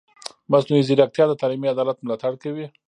مصنوعي 0.51 0.83
ځیرکتیا 0.87 1.25
د 1.27 1.33
تعلیمي 1.41 1.67
عدالت 1.73 1.97
ملاتړ 2.01 2.33
کوي. 2.43 2.65